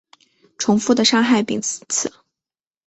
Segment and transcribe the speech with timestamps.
[0.57, 2.11] 重复的伤害彼此